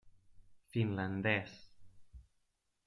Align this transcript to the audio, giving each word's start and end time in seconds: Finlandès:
Finlandès: 0.71 1.53